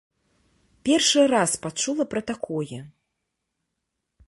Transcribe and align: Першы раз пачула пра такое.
Першы 0.89 1.21
раз 1.33 1.51
пачула 1.67 2.03
пра 2.15 2.21
такое. 2.33 2.79